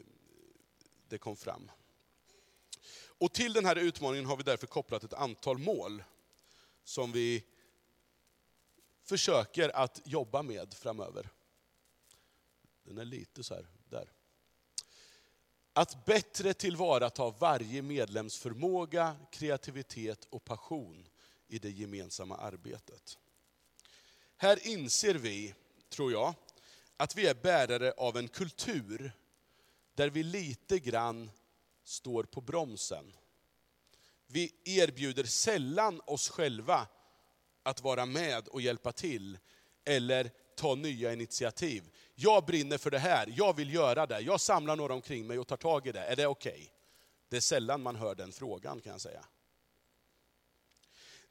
inte 1.16 1.24
det 1.24 1.24
kom 1.24 1.36
fram. 1.36 1.72
Och 3.20 3.34
till 3.34 3.54
den 3.54 3.66
här 3.66 3.76
utmaningen 3.76 4.26
har 4.26 4.38
vi 4.38 4.44
därför 4.44 4.68
kopplat 4.68 5.04
ett 5.04 5.14
antal 5.14 5.58
mål 5.58 6.04
som 6.84 7.12
vi 7.12 7.44
försöker 9.04 9.70
att 9.76 10.02
jobba 10.06 10.44
med 10.44 10.74
framöver. 10.74 11.30
Den 12.84 12.98
är 12.98 13.06
lite 13.06 13.44
så 13.44 13.56
här, 13.56 13.68
där. 13.90 14.12
Att 15.74 16.06
bättre 16.06 16.54
tillvarata 16.54 17.30
varje 17.40 17.82
medlems 17.82 18.38
förmåga, 18.38 19.16
kreativitet 19.32 20.28
och 20.32 20.44
passion 20.44 21.08
i 21.48 21.60
det 21.60 21.72
gemensamma 21.72 22.38
arbetet. 22.38 23.18
Här 24.38 24.68
inser 24.68 25.16
vi, 25.16 25.54
tror 25.90 26.12
jag, 26.12 26.34
att 26.98 27.16
vi 27.16 27.28
är 27.28 27.36
bärare 27.36 27.92
av 27.98 28.18
en 28.18 28.28
kultur 28.28 29.12
där 29.96 30.10
vi 30.10 30.24
lite 30.24 30.80
grann 30.80 31.32
står 31.84 32.24
på 32.24 32.42
bromsen. 32.42 33.14
Vi 34.28 34.54
erbjuder 34.64 35.24
sällan 35.24 36.02
oss 36.06 36.30
själva 36.30 36.88
att 37.64 37.82
vara 37.82 38.06
med 38.06 38.48
och 38.48 38.62
hjälpa 38.62 38.92
till, 38.92 39.38
eller 39.86 40.32
ta 40.56 40.76
nya 40.76 41.14
initiativ. 41.14 41.84
Jag 42.16 42.46
brinner 42.46 42.78
för 42.78 42.92
det 42.92 43.00
här, 43.00 43.34
jag 43.38 43.56
vill 43.56 43.74
göra 43.74 44.06
det, 44.06 44.20
jag 44.20 44.42
samlar 44.42 44.76
några 44.76 44.94
omkring 44.94 45.28
mig 45.28 45.40
och 45.40 45.48
tar 45.48 45.58
tag 45.58 45.88
i 45.88 45.92
det. 45.92 46.04
Är 46.04 46.16
det 46.16 46.28
okej? 46.28 46.52
Okay? 46.52 46.68
Det 47.30 47.38
är 47.38 47.42
sällan 47.42 47.82
man 47.82 47.96
hör 47.96 48.16
den 48.16 48.32
frågan 48.32 48.82
kan 48.82 48.92
jag 48.92 49.02
säga. 49.02 49.26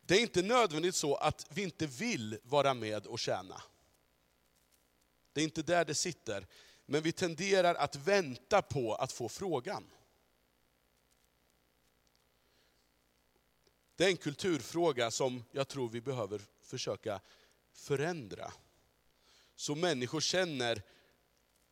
Det 0.01 0.15
är 0.15 0.21
inte 0.21 0.43
nödvändigt 0.43 0.95
så 0.95 1.15
att 1.15 1.47
vi 1.51 1.63
inte 1.63 1.87
vill 1.87 2.39
vara 2.43 2.75
med 2.75 3.07
och 3.07 3.19
tjäna. 3.19 3.63
Det 5.33 5.41
är 5.41 5.45
inte 5.45 5.63
där 5.63 5.85
det 5.85 5.95
sitter. 5.95 6.47
Men 6.87 7.03
vi 7.03 7.13
tenderar 7.13 7.75
att 7.75 7.97
vänta 7.97 8.63
på 8.63 8.95
att 8.95 9.13
få 9.13 9.29
frågan. 9.29 9.91
Det 13.97 14.05
är 14.05 14.09
en 14.09 14.17
kulturfråga 14.17 15.11
som 15.11 15.45
jag 15.53 15.69
tror 15.69 15.89
vi 15.89 16.01
behöver 16.01 16.43
försöka 16.61 17.21
förändra. 17.73 18.53
Så 19.55 19.75
människor 19.75 20.21
känner, 20.21 20.83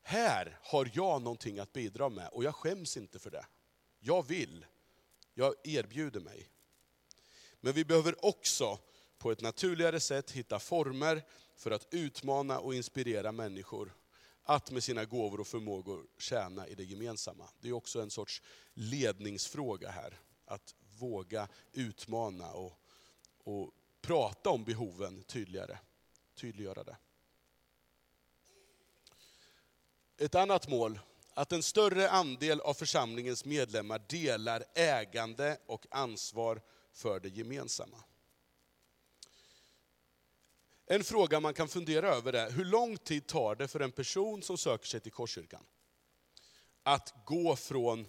här 0.02 0.58
har 0.62 0.90
jag 0.94 1.22
någonting 1.22 1.58
att 1.58 1.72
bidra 1.72 2.08
med 2.08 2.28
och 2.28 2.44
jag 2.44 2.54
skäms 2.54 2.96
inte 2.96 3.18
för 3.18 3.30
det. 3.30 3.46
Jag 3.98 4.26
vill, 4.26 4.66
jag 5.34 5.54
erbjuder 5.64 6.20
mig. 6.20 6.48
Men 7.60 7.72
vi 7.72 7.84
behöver 7.84 8.24
också 8.24 8.78
på 9.18 9.30
ett 9.30 9.40
naturligare 9.40 10.00
sätt 10.00 10.30
hitta 10.30 10.58
former 10.58 11.22
för 11.56 11.70
att 11.70 11.86
utmana 11.90 12.58
och 12.58 12.74
inspirera 12.74 13.32
människor 13.32 13.94
att 14.52 14.70
med 14.70 14.84
sina 14.84 15.04
gåvor 15.04 15.40
och 15.40 15.46
förmågor 15.46 16.06
tjäna 16.18 16.68
i 16.68 16.74
det 16.74 16.84
gemensamma. 16.84 17.48
Det 17.60 17.68
är 17.68 17.72
också 17.72 18.02
en 18.02 18.10
sorts 18.10 18.42
ledningsfråga 18.74 19.90
här. 19.90 20.20
Att 20.44 20.74
våga 20.98 21.48
utmana 21.72 22.52
och, 22.52 22.78
och 23.44 23.70
prata 24.00 24.50
om 24.50 24.64
behoven 24.64 25.22
tydligare. 25.22 25.78
Tydliggöra 26.34 26.84
det. 26.84 26.96
Ett 30.18 30.34
annat 30.34 30.68
mål, 30.68 31.00
att 31.34 31.52
en 31.52 31.62
större 31.62 32.10
andel 32.10 32.60
av 32.60 32.74
församlingens 32.74 33.44
medlemmar 33.44 34.02
delar 34.08 34.64
ägande 34.74 35.58
och 35.66 35.86
ansvar 35.90 36.60
för 36.92 37.20
det 37.20 37.28
gemensamma. 37.28 38.04
En 40.86 41.04
fråga 41.04 41.40
man 41.40 41.54
kan 41.54 41.68
fundera 41.68 42.08
över 42.08 42.32
är, 42.32 42.50
hur 42.50 42.64
lång 42.64 42.96
tid 42.96 43.26
tar 43.26 43.54
det 43.54 43.68
för 43.68 43.80
en 43.80 43.92
person 43.92 44.42
som 44.42 44.58
söker 44.58 44.86
sig 44.86 45.00
till 45.00 45.12
Korskyrkan? 45.12 45.64
Att 46.82 47.14
gå 47.24 47.56
från 47.56 48.06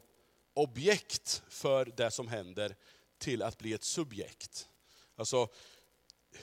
objekt 0.53 1.43
för 1.49 1.85
det 1.97 2.11
som 2.11 2.27
händer 2.27 2.75
till 3.17 3.41
att 3.41 3.57
bli 3.57 3.73
ett 3.73 3.83
subjekt. 3.83 4.69
Alltså, 5.15 5.47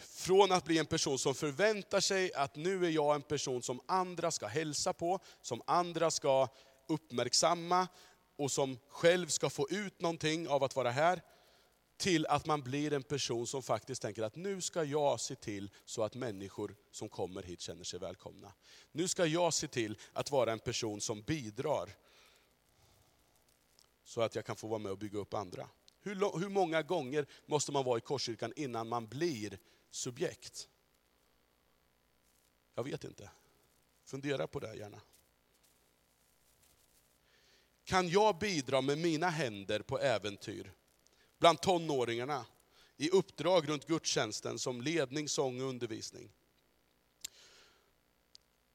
från 0.01 0.53
att 0.53 0.65
bli 0.65 0.79
en 0.79 0.87
person 0.87 1.19
som 1.19 1.35
förväntar 1.35 2.01
sig 2.01 2.33
att 2.35 2.57
nu 2.57 2.87
är 2.87 2.91
jag 2.91 3.15
en 3.15 3.23
person 3.23 3.63
som 3.63 3.81
andra 3.87 4.31
ska 4.31 4.47
hälsa 4.47 4.93
på, 4.93 5.19
som 5.43 5.63
andra 5.67 6.11
ska 6.11 6.49
uppmärksamma 6.89 7.89
och 8.37 8.51
som 8.51 8.79
själv 8.89 9.27
ska 9.27 9.51
få 9.51 9.69
ut 9.71 10.01
någonting 10.01 10.49
av 10.49 10.65
att 10.65 10.77
vara 10.77 10.91
här, 10.91 11.23
till 12.01 12.27
att 12.27 12.47
man 12.47 12.63
blir 12.63 12.93
en 12.93 13.03
person 13.03 13.47
som 13.47 13.63
faktiskt 13.63 14.03
tänker 14.03 14.23
att 14.23 14.37
nu 14.37 14.61
ska 14.61 14.85
jag 14.85 15.21
se 15.21 15.35
till 15.35 15.71
så 15.85 16.03
att 16.03 16.15
människor 16.15 16.77
som 16.91 17.09
kommer 17.09 17.43
hit 17.43 17.61
känner 17.61 17.85
sig 17.85 18.01
välkomna. 18.01 18.53
Nu 18.93 19.09
ska 19.09 19.27
jag 19.27 19.55
se 19.55 19.69
till 19.69 19.99
att 20.13 20.31
vara 20.31 20.53
en 20.53 20.59
person 20.59 21.01
som 21.01 21.23
bidrar. 21.23 21.91
Så 24.05 24.21
att 24.21 24.35
jag 24.35 24.45
kan 24.45 24.57
få 24.57 24.67
vara 24.67 24.79
med 24.79 24.93
och 24.93 24.99
bygga 24.99 25.19
upp 25.19 25.35
andra. 25.35 25.69
Hur, 26.01 26.39
hur 26.39 26.49
många 26.49 26.83
gånger 26.83 27.27
måste 27.47 27.73
man 27.73 27.85
vara 27.85 27.99
i 27.99 28.01
Korskyrkan 28.01 28.53
innan 28.57 28.89
man 28.89 29.07
blir 29.07 29.59
subjekt? 29.91 30.69
Jag 32.75 32.85
vet 32.85 33.05
inte. 33.05 33.31
Fundera 34.05 34.47
på 34.47 34.61
det 34.61 34.75
gärna. 34.75 35.01
Kan 37.85 38.09
jag 38.09 38.39
bidra 38.39 38.81
med 38.81 38.99
mina 38.99 39.29
händer 39.29 39.83
på 39.83 39.99
äventyr 39.99 40.73
bland 41.41 41.61
tonåringarna 41.61 42.47
i 42.97 43.11
uppdrag 43.11 43.69
runt 43.69 43.87
gudstjänsten 43.87 44.59
som 44.59 44.81
ledning, 44.81 45.29
sång 45.29 45.61
och 45.61 45.69
undervisning. 45.69 46.33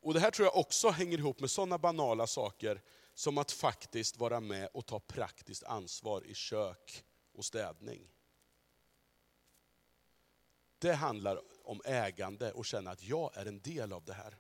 Och 0.02 0.14
Det 0.14 0.20
här 0.20 0.32
tror 0.32 0.46
jag 0.46 0.58
också 0.58 0.90
hänger 0.90 1.18
ihop 1.18 1.40
med 1.40 1.52
sådana 1.52 1.78
banala 1.78 2.28
saker 2.28 2.82
som 3.14 3.38
att 3.38 3.52
faktiskt 3.52 4.18
vara 4.18 4.40
med 4.40 4.70
och 4.74 4.86
ta 4.86 5.00
praktiskt 5.00 5.64
ansvar 5.64 6.26
i 6.26 6.34
kök 6.34 7.04
och 7.34 7.46
städning. 7.46 8.08
Det 10.78 10.94
handlar 10.94 11.42
om 11.64 11.82
ägande 11.86 12.52
och 12.52 12.66
känna 12.66 12.92
att 12.92 13.04
jag 13.04 13.38
är 13.38 13.46
en 13.46 13.62
del 13.62 13.94
av 13.94 14.06
det 14.06 14.14
här. 14.14 14.38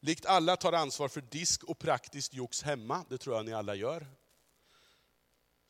Likt 0.00 0.26
alla 0.26 0.56
tar 0.56 0.72
ansvar 0.72 1.08
för 1.08 1.20
disk 1.20 1.64
och 1.64 1.78
praktiskt 1.78 2.34
jox 2.34 2.62
hemma, 2.62 3.04
det 3.08 3.18
tror 3.18 3.36
jag 3.36 3.46
ni 3.46 3.52
alla 3.52 3.74
gör, 3.74 4.06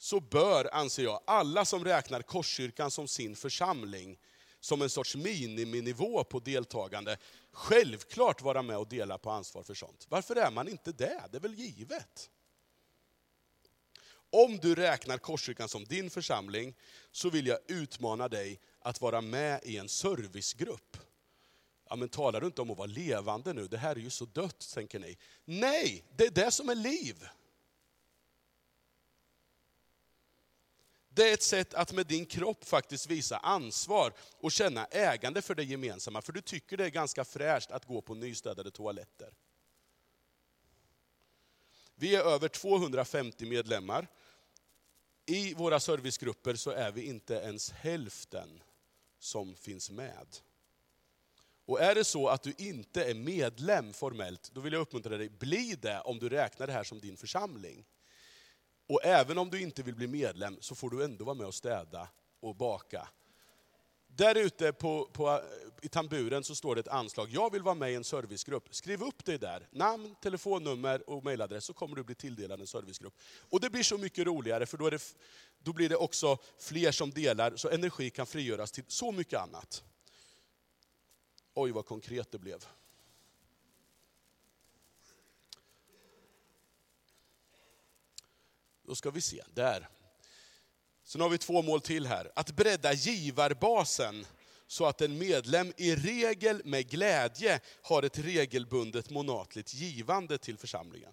så 0.02 0.20
bör, 0.20 0.74
anser 0.74 1.02
jag, 1.02 1.20
alla 1.24 1.64
som 1.64 1.84
räknar 1.84 2.22
Korskyrkan 2.22 2.90
som 2.90 3.08
sin 3.08 3.36
församling, 3.36 4.18
som 4.60 4.82
en 4.82 4.90
sorts 4.90 5.16
miniminivå 5.16 6.24
på 6.24 6.38
deltagande, 6.38 7.16
självklart 7.52 8.42
vara 8.42 8.62
med 8.62 8.78
och 8.78 8.88
dela 8.88 9.18
på 9.18 9.30
ansvar 9.30 9.62
för 9.62 9.74
sånt. 9.74 10.06
Varför 10.08 10.36
är 10.36 10.50
man 10.50 10.68
inte 10.68 10.92
det? 10.92 11.22
Det 11.30 11.38
är 11.38 11.40
väl 11.40 11.54
givet? 11.54 12.30
Om 14.30 14.56
du 14.56 14.74
räknar 14.74 15.18
Korskyrkan 15.18 15.68
som 15.68 15.84
din 15.84 16.10
församling, 16.10 16.74
så 17.12 17.30
vill 17.30 17.46
jag 17.46 17.58
utmana 17.66 18.28
dig 18.28 18.60
att 18.78 19.00
vara 19.00 19.20
med 19.20 19.60
i 19.64 19.76
en 19.76 19.88
servicegrupp. 19.88 20.96
Ja, 21.88 21.96
men 21.96 22.08
talar 22.08 22.40
du 22.40 22.46
inte 22.46 22.62
om 22.62 22.70
att 22.70 22.78
vara 22.78 22.86
levande 22.86 23.52
nu? 23.52 23.68
Det 23.68 23.78
här 23.78 23.96
är 23.96 24.00
ju 24.00 24.10
så 24.10 24.24
dött, 24.24 24.70
tänker 24.74 24.98
ni. 24.98 25.18
Nej, 25.44 26.04
det 26.16 26.24
är 26.24 26.30
det 26.30 26.50
som 26.50 26.68
är 26.68 26.74
liv. 26.74 27.28
Det 31.12 31.30
är 31.30 31.34
ett 31.34 31.42
sätt 31.42 31.74
att 31.74 31.92
med 31.92 32.06
din 32.06 32.26
kropp 32.26 32.64
faktiskt 32.64 33.06
visa 33.06 33.38
ansvar 33.38 34.12
och 34.40 34.52
känna 34.52 34.84
ägande 34.84 35.42
för 35.42 35.54
det 35.54 35.64
gemensamma. 35.64 36.22
För 36.22 36.32
du 36.32 36.40
tycker 36.40 36.76
det 36.76 36.84
är 36.84 36.90
ganska 36.90 37.24
fräscht 37.24 37.70
att 37.70 37.84
gå 37.84 38.00
på 38.00 38.14
nystädade 38.14 38.70
toaletter. 38.70 39.34
Vi 41.94 42.14
är 42.14 42.22
över 42.24 42.48
250 42.48 43.46
medlemmar. 43.46 44.08
I 45.26 45.54
våra 45.54 45.80
servicegrupper 45.80 46.54
så 46.54 46.70
är 46.70 46.92
vi 46.92 47.02
inte 47.02 47.34
ens 47.34 47.70
hälften 47.70 48.62
som 49.18 49.54
finns 49.54 49.90
med. 49.90 50.36
Och 51.64 51.80
är 51.80 51.94
det 51.94 52.04
så 52.04 52.28
att 52.28 52.42
du 52.42 52.54
inte 52.58 53.04
är 53.04 53.14
medlem 53.14 53.92
formellt, 53.92 54.50
då 54.52 54.60
vill 54.60 54.72
jag 54.72 54.80
uppmuntra 54.80 55.16
dig, 55.16 55.28
bli 55.28 55.76
det 55.80 56.00
om 56.00 56.18
du 56.18 56.28
räknar 56.28 56.66
det 56.66 56.72
här 56.72 56.84
som 56.84 57.00
din 57.00 57.16
församling. 57.16 57.84
Och 58.90 59.04
även 59.04 59.38
om 59.38 59.50
du 59.50 59.60
inte 59.60 59.82
vill 59.82 59.94
bli 59.94 60.06
medlem 60.06 60.56
så 60.60 60.74
får 60.74 60.90
du 60.90 61.04
ändå 61.04 61.24
vara 61.24 61.34
med 61.34 61.46
och 61.46 61.54
städa 61.54 62.08
och 62.40 62.56
baka. 62.56 63.08
Där 64.06 64.34
ute 64.34 64.72
på, 64.72 65.10
på, 65.12 65.42
i 65.82 65.88
tamburen 65.88 66.44
så 66.44 66.54
står 66.54 66.74
det 66.74 66.80
ett 66.80 66.88
anslag, 66.88 67.28
jag 67.30 67.52
vill 67.52 67.62
vara 67.62 67.74
med 67.74 67.92
i 67.92 67.94
en 67.94 68.04
servicegrupp. 68.04 68.74
Skriv 68.74 69.02
upp 69.02 69.24
dig 69.24 69.38
där, 69.38 69.68
namn, 69.70 70.14
telefonnummer 70.22 71.10
och 71.10 71.24
mejladress 71.24 71.64
så 71.64 71.72
kommer 71.72 71.96
du 71.96 72.02
bli 72.02 72.14
tilldelad 72.14 72.60
en 72.60 72.66
servicegrupp. 72.66 73.14
Och 73.50 73.60
det 73.60 73.70
blir 73.70 73.82
så 73.82 73.98
mycket 73.98 74.26
roligare 74.26 74.66
för 74.66 74.78
då, 74.78 74.90
det, 74.90 75.14
då 75.58 75.72
blir 75.72 75.88
det 75.88 75.96
också 75.96 76.38
fler 76.58 76.92
som 76.92 77.10
delar 77.10 77.56
så 77.56 77.68
energi 77.68 78.10
kan 78.10 78.26
frigöras 78.26 78.72
till 78.72 78.84
så 78.86 79.12
mycket 79.12 79.40
annat. 79.40 79.84
Oj 81.54 81.70
vad 81.70 81.86
konkret 81.86 82.32
det 82.32 82.38
blev. 82.38 82.66
Då 88.90 88.94
ska 88.94 89.10
vi 89.10 89.20
se, 89.20 89.42
där. 89.54 89.88
Sen 91.04 91.20
har 91.20 91.28
vi 91.28 91.38
två 91.38 91.62
mål 91.62 91.80
till 91.80 92.06
här. 92.06 92.32
Att 92.36 92.50
bredda 92.50 92.92
givarbasen 92.92 94.26
så 94.66 94.86
att 94.86 95.00
en 95.00 95.18
medlem 95.18 95.72
i 95.76 95.94
regel 95.94 96.62
med 96.64 96.90
glädje 96.90 97.60
har 97.82 98.02
ett 98.02 98.18
regelbundet 98.18 99.10
månatligt 99.10 99.74
givande 99.74 100.38
till 100.38 100.58
församlingen. 100.58 101.12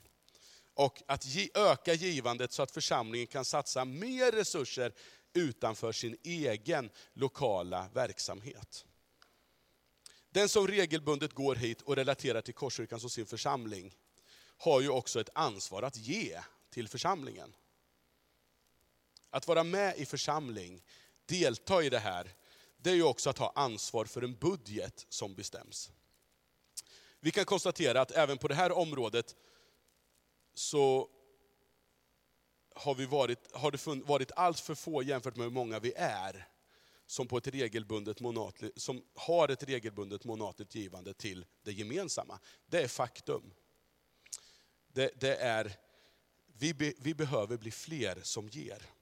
Och 0.73 1.03
att 1.07 1.25
öka 1.53 1.93
givandet 1.93 2.51
så 2.51 2.63
att 2.63 2.71
församlingen 2.71 3.27
kan 3.27 3.45
satsa 3.45 3.85
mer 3.85 4.31
resurser 4.31 4.93
utanför 5.33 5.91
sin 5.91 6.17
egen 6.23 6.89
lokala 7.13 7.89
verksamhet. 7.93 8.85
Den 10.29 10.49
som 10.49 10.67
regelbundet 10.67 11.33
går 11.33 11.55
hit 11.55 11.81
och 11.81 11.95
relaterar 11.95 12.41
till 12.41 12.53
Korskyrkan 12.53 12.99
som 12.99 13.09
sin 13.09 13.25
församling, 13.25 13.95
har 14.57 14.81
ju 14.81 14.89
också 14.89 15.21
ett 15.21 15.29
ansvar 15.33 15.83
att 15.83 15.97
ge 15.97 16.39
till 16.69 16.87
församlingen. 16.87 17.53
Att 19.29 19.47
vara 19.47 19.63
med 19.63 19.97
i 19.97 20.05
församling, 20.05 20.83
delta 21.25 21.83
i 21.83 21.89
det 21.89 21.99
här, 21.99 22.33
det 22.77 22.89
är 22.89 22.95
ju 22.95 23.03
också 23.03 23.29
att 23.29 23.37
ha 23.37 23.51
ansvar 23.55 24.05
för 24.05 24.21
en 24.21 24.35
budget 24.35 25.05
som 25.09 25.35
bestäms. 25.35 25.91
Vi 27.19 27.31
kan 27.31 27.45
konstatera 27.45 28.01
att 28.01 28.11
även 28.11 28.37
på 28.37 28.47
det 28.47 28.55
här 28.55 28.71
området 28.71 29.35
så 30.53 31.09
har, 32.75 32.95
vi 32.95 33.05
varit, 33.05 33.55
har 33.55 33.71
det 33.71 34.05
varit 34.05 34.31
allt 34.35 34.59
för 34.59 34.75
få 34.75 35.03
jämfört 35.03 35.35
med 35.35 35.43
hur 35.43 35.51
många 35.51 35.79
vi 35.79 35.93
är, 35.95 36.47
som, 37.05 37.27
på 37.27 37.37
ett 37.37 37.47
regelbundet 37.47 38.19
monatligt, 38.19 38.81
som 38.81 39.03
har 39.15 39.49
ett 39.49 39.63
regelbundet 39.63 40.23
månatligt 40.23 40.75
givande 40.75 41.13
till 41.13 41.45
det 41.63 41.71
gemensamma. 41.71 42.39
Det 42.65 42.81
är 42.81 42.87
faktum. 42.87 43.53
Det, 44.87 45.11
det 45.19 45.35
är, 45.35 45.71
vi, 46.45 46.73
be, 46.73 46.93
vi 46.97 47.13
behöver 47.13 47.57
bli 47.57 47.71
fler 47.71 48.19
som 48.23 48.49
ger. 48.49 48.96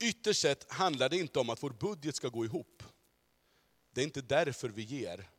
Ytterst 0.00 0.40
sett 0.40 0.72
handlar 0.72 1.08
det 1.08 1.16
inte 1.16 1.38
om 1.38 1.50
att 1.50 1.62
vår 1.62 1.70
budget 1.70 2.16
ska 2.16 2.28
gå 2.28 2.44
ihop. 2.44 2.82
Det 3.92 4.00
är 4.00 4.04
inte 4.04 4.22
därför 4.22 4.68
vi 4.68 4.82
ger. 4.82 5.30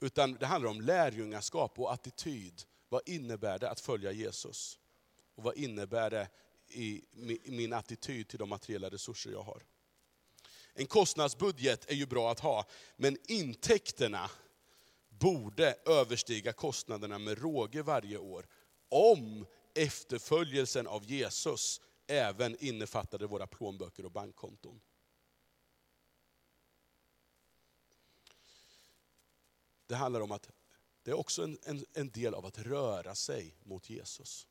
Utan 0.00 0.34
det 0.34 0.46
handlar 0.46 0.70
om 0.70 0.80
lärjungaskap 0.80 1.78
och 1.78 1.92
attityd. 1.92 2.62
Vad 2.88 3.08
innebär 3.08 3.58
det 3.58 3.70
att 3.70 3.80
följa 3.80 4.12
Jesus? 4.12 4.78
Och 5.34 5.42
vad 5.42 5.56
innebär 5.56 6.10
det 6.10 6.28
i 6.68 7.02
min 7.44 7.72
attityd 7.72 8.28
till 8.28 8.38
de 8.38 8.48
materiella 8.48 8.90
resurser 8.90 9.30
jag 9.30 9.42
har? 9.42 9.62
En 10.74 10.86
kostnadsbudget 10.86 11.90
är 11.90 11.94
ju 11.94 12.06
bra 12.06 12.30
att 12.30 12.40
ha, 12.40 12.66
men 12.96 13.16
intäkterna 13.28 14.30
borde 15.08 15.74
överstiga 15.86 16.52
kostnaderna 16.52 17.18
med 17.18 17.42
råge 17.42 17.82
varje 17.82 18.18
år. 18.18 18.46
Om 18.88 19.46
efterföljelsen 19.74 20.86
av 20.86 21.04
Jesus 21.04 21.80
även 22.06 22.56
innefattade 22.64 23.26
våra 23.26 23.46
plånböcker 23.46 24.04
och 24.04 24.10
bankkonton. 24.10 24.80
Det 29.86 29.94
handlar 29.96 30.20
om 30.20 30.32
att 30.32 30.50
det 31.02 31.10
är 31.10 31.18
också 31.18 31.42
en, 31.42 31.58
en, 31.62 31.84
en 31.92 32.10
del 32.10 32.34
av 32.34 32.46
att 32.46 32.58
röra 32.58 33.14
sig 33.14 33.54
mot 33.62 33.90
Jesus. 33.90 34.46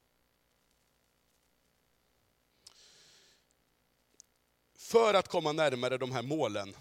För 4.76 5.14
att 5.14 5.28
komma 5.28 5.52
närmare 5.52 5.98
de 5.98 6.12
här 6.12 6.22
målen 6.22 6.76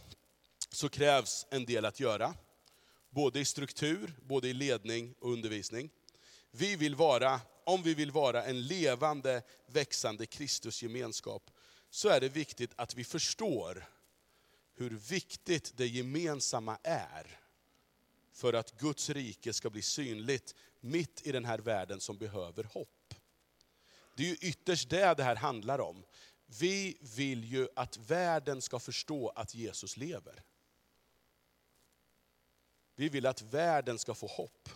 så 0.69 0.89
krävs 0.89 1.47
en 1.51 1.65
del 1.65 1.85
att 1.85 2.01
göra. 2.01 2.35
Både 3.11 3.41
i 3.41 3.45
struktur, 3.45 4.15
både 4.23 4.49
i 4.49 4.53
ledning 4.53 5.15
och 5.19 5.33
undervisning. 5.33 5.91
Vi 6.51 6.77
vill 6.77 6.95
vara, 6.95 7.41
om 7.71 7.83
vi 7.83 7.95
vill 7.95 8.11
vara 8.11 8.45
en 8.45 8.63
levande, 8.67 9.43
växande 9.67 10.27
Kristusgemenskap, 10.27 11.51
så 11.91 12.09
är 12.09 12.21
det 12.21 12.29
viktigt 12.29 12.73
att 12.77 12.95
vi 12.95 13.05
förstår 13.05 13.89
hur 14.75 14.91
viktigt 14.91 15.77
det 15.77 15.87
gemensamma 15.87 16.79
är 16.83 17.41
för 18.33 18.53
att 18.53 18.79
Guds 18.79 19.11
rike 19.11 19.53
ska 19.53 19.71
bli 19.71 19.83
synligt 19.83 20.55
mitt 20.81 21.27
i 21.27 21.33
den 21.33 21.45
här 21.45 21.59
världen 21.59 22.01
som 22.01 22.19
behöver 22.19 22.65
hopp. 22.65 23.15
Det 24.15 24.23
är 24.23 24.29
ju 24.29 24.37
ytterst 24.41 24.91
det 24.91 25.15
det 25.15 25.23
här 25.23 25.37
handlar 25.37 25.79
om. 25.79 26.05
Vi 26.47 26.99
vill 27.01 27.45
ju 27.45 27.69
att 27.77 27.97
världen 27.97 28.63
ska 28.63 28.79
förstå 28.79 29.29
att 29.29 29.55
Jesus 29.55 29.97
lever. 29.97 30.43
Vi 32.95 33.09
vill 33.09 33.27
att 33.27 33.43
världen 33.43 33.99
ska 33.99 34.15
få 34.15 34.27
hopp. 34.27 34.69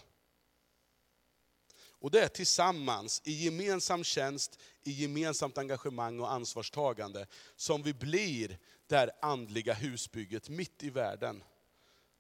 Och 2.05 2.11
det 2.11 2.21
är 2.21 2.29
tillsammans, 2.29 3.23
i 3.25 3.33
gemensam 3.33 4.05
tjänst, 4.05 4.59
i 4.83 4.91
gemensamt 4.91 5.59
engagemang 5.59 6.21
och 6.21 6.33
ansvarstagande, 6.33 7.27
som 7.57 7.83
vi 7.83 7.95
blir 7.95 8.59
det 8.87 8.97
här 8.97 9.11
andliga 9.23 9.75
husbygget 9.75 10.49
mitt 10.49 10.83
i 10.83 10.91
världen, 10.91 11.43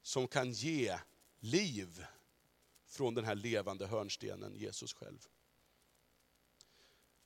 som 0.03 0.29
kan 0.29 0.53
ge 0.53 0.99
liv 1.41 2.05
från 2.87 3.15
den 3.15 3.25
här 3.25 3.35
levande 3.35 3.87
hörnstenen, 3.87 4.55
Jesus 4.57 4.95
själv. 4.95 5.29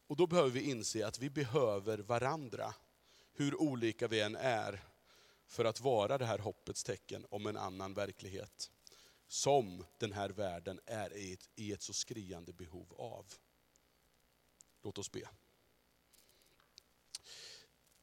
Och 0.06 0.16
då 0.16 0.26
behöver 0.26 0.50
vi 0.50 0.70
inse 0.70 1.06
att 1.06 1.18
vi 1.18 1.30
behöver 1.30 1.98
varandra, 1.98 2.74
hur 3.32 3.60
olika 3.60 4.08
vi 4.08 4.20
än 4.20 4.36
är, 4.36 4.84
för 5.46 5.64
att 5.64 5.80
vara 5.80 6.18
det 6.18 6.26
här 6.26 6.38
hoppets 6.38 6.84
tecken 6.84 7.26
om 7.30 7.46
en 7.46 7.56
annan 7.56 7.94
verklighet. 7.94 8.70
Som 9.28 9.84
den 9.98 10.12
här 10.12 10.28
världen 10.28 10.80
är 10.86 11.16
i 11.16 11.32
ett, 11.32 11.48
i 11.54 11.72
ett 11.72 11.82
så 11.82 11.92
skriande 11.92 12.52
behov 12.52 12.94
av. 12.98 13.26
Låt 14.82 14.98
oss 14.98 15.12
be. 15.12 15.28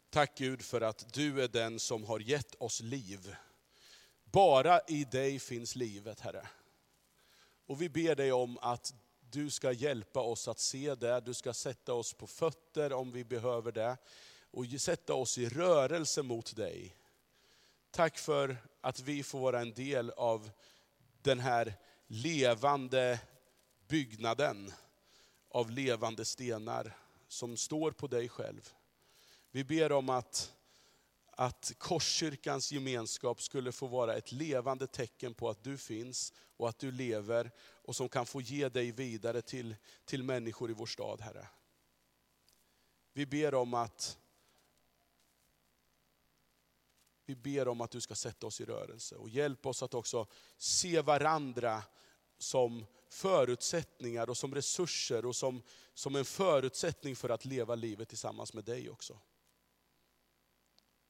Tack 0.09 0.37
Gud 0.37 0.61
för 0.61 0.81
att 0.81 1.13
du 1.13 1.43
är 1.43 1.47
den 1.47 1.79
som 1.79 2.03
har 2.03 2.19
gett 2.19 2.55
oss 2.55 2.79
liv. 2.79 3.35
Bara 4.23 4.81
i 4.87 5.03
dig 5.03 5.39
finns 5.39 5.75
livet 5.75 6.19
Herre. 6.19 6.47
Och 7.65 7.81
vi 7.81 7.89
ber 7.89 8.15
dig 8.15 8.31
om 8.31 8.57
att 8.57 8.93
du 9.19 9.49
ska 9.49 9.71
hjälpa 9.71 10.19
oss 10.19 10.47
att 10.47 10.59
se 10.59 10.95
det, 10.95 11.19
du 11.19 11.33
ska 11.33 11.53
sätta 11.53 11.93
oss 11.93 12.13
på 12.13 12.27
fötter 12.27 12.93
om 12.93 13.11
vi 13.11 13.23
behöver 13.23 13.71
det. 13.71 13.97
Och 14.51 14.65
sätta 14.79 15.13
oss 15.13 15.37
i 15.37 15.49
rörelse 15.49 16.23
mot 16.23 16.55
dig. 16.55 16.95
Tack 17.91 18.17
för 18.17 18.57
att 18.81 18.99
vi 18.99 19.23
får 19.23 19.39
vara 19.39 19.61
en 19.61 19.73
del 19.73 20.09
av 20.11 20.51
den 21.25 21.39
här 21.39 21.73
levande 22.07 23.19
byggnaden 23.87 24.73
av 25.49 25.71
levande 25.71 26.25
stenar 26.25 26.97
som 27.27 27.57
står 27.57 27.91
på 27.91 28.07
dig 28.07 28.29
själv. 28.29 28.73
Vi 29.51 29.63
ber 29.63 29.91
om 29.91 30.09
att 30.09 30.51
att 31.37 31.71
Korskyrkans 31.77 32.71
gemenskap 32.71 33.41
skulle 33.41 33.71
få 33.71 33.87
vara 33.87 34.15
ett 34.15 34.31
levande 34.31 34.87
tecken 34.87 35.33
på 35.33 35.49
att 35.49 35.63
du 35.63 35.77
finns 35.77 36.33
och 36.57 36.69
att 36.69 36.79
du 36.79 36.91
lever 36.91 37.51
och 37.59 37.95
som 37.95 38.09
kan 38.09 38.25
få 38.25 38.41
ge 38.41 38.69
dig 38.69 38.91
vidare 38.91 39.41
till, 39.41 39.75
till 40.05 40.23
människor 40.23 40.71
i 40.71 40.73
vår 40.73 40.85
stad, 40.85 41.21
Herre. 41.21 41.47
Vi 43.13 43.25
ber 43.25 43.53
om 43.53 43.73
att 43.73 44.17
vi 47.25 47.35
ber 47.35 47.67
om 47.67 47.81
att 47.81 47.91
du 47.91 48.01
ska 48.01 48.15
sätta 48.15 48.47
oss 48.47 48.61
i 48.61 48.65
rörelse 48.65 49.15
och 49.15 49.29
hjälp 49.29 49.65
oss 49.65 49.83
att 49.83 49.93
också 49.93 50.27
se 50.57 51.01
varandra 51.01 51.83
som 52.37 52.85
förutsättningar 53.09 54.29
och 54.29 54.37
som 54.37 54.55
resurser 54.55 55.25
och 55.25 55.35
som, 55.35 55.61
som 55.93 56.15
en 56.15 56.25
förutsättning 56.25 57.15
för 57.15 57.29
att 57.29 57.45
leva 57.45 57.75
livet 57.75 58.09
tillsammans 58.09 58.53
med 58.53 58.63
dig 58.63 58.89
också. 58.89 59.19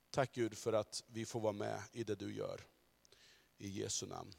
Tack 0.10 0.32
Gud 0.32 0.58
för 0.58 0.74
att 0.74 1.04
vi 1.08 1.26
får 1.26 1.40
vara 1.40 1.54
med 1.54 1.82
i 1.92 2.04
det 2.04 2.16
du 2.16 2.36
gör. 2.36 2.62
I 3.58 3.70
Jesu 3.70 4.06
namn. 4.06 4.34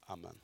Amen. 0.00 0.40